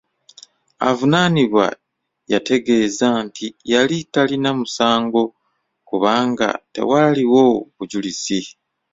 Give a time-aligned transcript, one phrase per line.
[0.89, 1.65] Avunaanibwa
[2.31, 5.23] yategeeza nti yali talina musango
[5.87, 7.43] kubanga tewaaliwo
[7.75, 8.41] bujulizi.